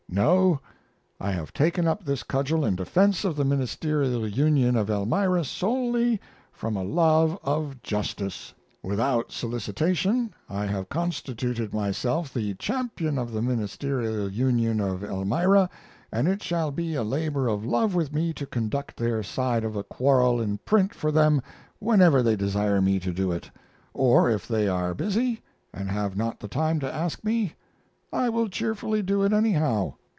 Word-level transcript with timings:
No, 0.13 0.59
I 1.21 1.31
have 1.31 1.53
taken 1.53 1.87
up 1.87 2.03
this 2.03 2.21
cudgel 2.21 2.65
in 2.65 2.75
defense 2.75 3.23
of 3.23 3.37
the 3.37 3.45
Ministerial 3.45 4.27
Union 4.27 4.75
of 4.75 4.89
Elmira 4.89 5.45
solely 5.45 6.19
from 6.51 6.75
a 6.75 6.83
love 6.83 7.39
of 7.43 7.81
justice. 7.81 8.53
Without 8.83 9.31
solicitation, 9.31 10.33
I 10.49 10.65
have 10.65 10.89
constituted 10.89 11.73
myself 11.73 12.33
the 12.33 12.53
champion 12.55 13.17
of 13.17 13.31
the 13.31 13.41
Ministerial 13.41 14.29
Union 14.29 14.81
of 14.81 15.01
Elmira, 15.01 15.69
and 16.11 16.27
it 16.27 16.43
shall 16.43 16.71
be 16.71 16.93
a 16.93 17.03
labor 17.03 17.47
of 17.47 17.63
love 17.63 17.95
with 17.95 18.11
me 18.11 18.33
to 18.33 18.45
conduct 18.45 18.97
their 18.97 19.23
side 19.23 19.63
of 19.63 19.77
a 19.77 19.83
quarrel 19.83 20.41
in 20.41 20.57
print 20.57 20.93
for 20.93 21.13
them 21.13 21.41
whenever 21.79 22.21
they 22.21 22.35
desire 22.35 22.81
me 22.81 22.99
to 22.99 23.13
do 23.13 23.31
it; 23.31 23.49
or 23.93 24.29
if 24.29 24.45
they 24.45 24.67
are 24.67 24.93
busy, 24.93 25.39
and 25.73 25.89
have 25.89 26.17
not 26.17 26.41
the 26.41 26.49
time 26.49 26.81
to 26.81 26.93
ask 26.93 27.23
me, 27.23 27.53
I 28.11 28.27
will 28.27 28.49
cheerfully 28.49 29.01
do 29.01 29.23
it 29.23 29.31
anyhow. 29.31 29.93